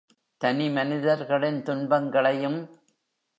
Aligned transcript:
தனி 0.41 0.69
மனிதர்களின் 0.69 1.63
துன்பங்களையும். 1.63 2.59